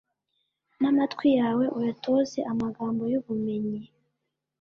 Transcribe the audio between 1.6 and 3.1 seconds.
uyatoze amagambo